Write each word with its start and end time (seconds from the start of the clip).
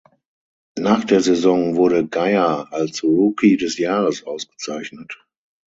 Nach 0.79 1.03
der 1.05 1.21
Saison 1.21 1.75
wurde 1.75 2.07
Geyer 2.07 2.67
als 2.73 3.03
Rookie 3.03 3.55
des 3.55 3.77
Jahres 3.77 4.23
ausgezeichnet. 4.25 5.23